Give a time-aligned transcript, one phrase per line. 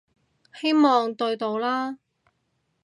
[0.55, 1.99] 希望對到啦